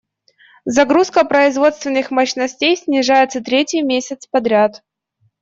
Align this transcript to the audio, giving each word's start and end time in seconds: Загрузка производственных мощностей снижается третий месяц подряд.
Загрузка 0.65 1.23
производственных 1.25 2.09
мощностей 2.09 2.75
снижается 2.75 3.39
третий 3.39 3.83
месяц 3.83 4.25
подряд. 4.25 4.81